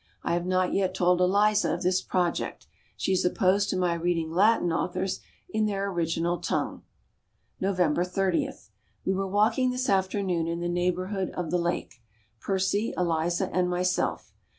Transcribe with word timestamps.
I 0.23 0.33
have 0.33 0.47
not 0.47 0.73
yet 0.73 0.95
told 0.95 1.21
Eliza 1.21 1.71
of 1.75 1.83
this 1.83 2.01
project. 2.01 2.65
She 2.97 3.11
is 3.11 3.23
opposed 3.23 3.69
to 3.69 3.77
my 3.77 3.93
reading 3.93 4.31
Latin 4.31 4.73
authors 4.73 5.19
in 5.47 5.67
their 5.67 5.91
original 5.91 6.39
tongue. 6.39 6.81
November 7.59 8.03
30. 8.03 8.49
We 9.05 9.13
were 9.13 9.27
walking 9.27 9.69
this 9.69 9.89
afternoon 9.89 10.47
in 10.47 10.59
the 10.59 10.67
neighbourhood 10.67 11.29
of 11.37 11.51
the 11.51 11.59
lake. 11.59 12.01
Percy, 12.39 12.95
Eliza 12.97 13.51
and 13.55 13.69
myself. 13.69 14.33